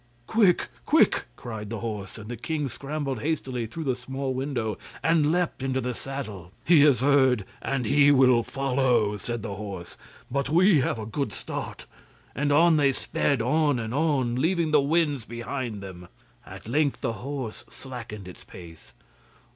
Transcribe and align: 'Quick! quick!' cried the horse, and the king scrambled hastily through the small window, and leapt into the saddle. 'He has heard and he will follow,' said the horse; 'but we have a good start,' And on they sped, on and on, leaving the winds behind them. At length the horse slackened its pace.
'Quick! 0.25 0.69
quick!' 0.87 1.25
cried 1.35 1.69
the 1.69 1.77
horse, 1.77 2.17
and 2.17 2.27
the 2.27 2.35
king 2.35 2.67
scrambled 2.67 3.19
hastily 3.21 3.67
through 3.67 3.83
the 3.83 3.95
small 3.95 4.33
window, 4.33 4.75
and 5.03 5.31
leapt 5.31 5.61
into 5.61 5.79
the 5.79 5.93
saddle. 5.93 6.51
'He 6.65 6.81
has 6.81 7.01
heard 7.01 7.45
and 7.61 7.85
he 7.85 8.09
will 8.09 8.41
follow,' 8.41 9.17
said 9.17 9.43
the 9.43 9.53
horse; 9.53 9.97
'but 10.31 10.49
we 10.49 10.81
have 10.81 10.97
a 10.97 11.05
good 11.05 11.31
start,' 11.31 11.85
And 12.33 12.51
on 12.51 12.77
they 12.77 12.93
sped, 12.93 13.43
on 13.43 13.77
and 13.77 13.93
on, 13.93 14.37
leaving 14.37 14.71
the 14.71 14.81
winds 14.81 15.23
behind 15.23 15.83
them. 15.83 16.07
At 16.47 16.67
length 16.67 17.01
the 17.01 17.13
horse 17.21 17.63
slackened 17.69 18.27
its 18.27 18.43
pace. 18.43 18.93